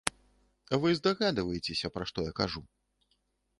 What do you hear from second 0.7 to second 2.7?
Вы здагадваецеся, пра што я кажу.